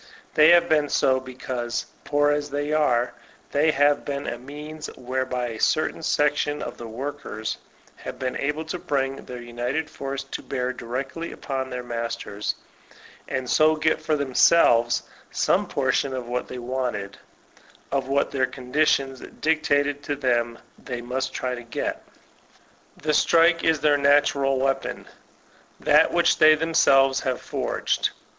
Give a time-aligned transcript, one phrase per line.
[0.33, 3.13] They have been so because, poor as they are,
[3.53, 6.87] inefiicient as they are, they have been a means whereby a certain section of the
[6.87, 7.59] workers
[7.97, 12.55] have been able to bring their united force to bear directly upon their masters,
[13.27, 17.19] and so get for themselves some portion of what they wanted,—
[17.91, 22.03] of what their conditions dictated to them they must try to get.
[22.97, 25.05] The strike is their natural weapon,
[25.79, 28.09] that which they them selves forged.